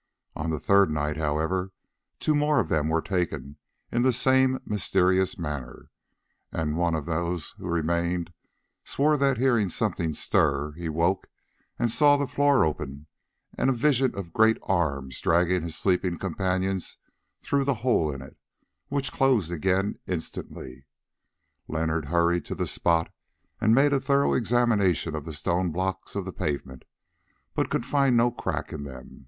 [0.35, 1.71] On the third night, however,
[2.19, 3.57] two more of them were taken
[3.91, 5.91] in the same mysterious manner,
[6.51, 8.33] and one of those who remained
[8.83, 11.27] swore that, hearing something stir, he woke
[11.77, 13.05] and saw the floor open
[13.55, 16.97] and a vision of great arms dragging his sleeping companions
[17.43, 18.37] through the hole in it,
[18.87, 20.83] which closed again instantly.
[21.67, 23.13] Leonard hurried to the spot
[23.59, 26.85] and made a thorough examination of the stone blocks of the pavement,
[27.53, 29.19] but could find no crack in them.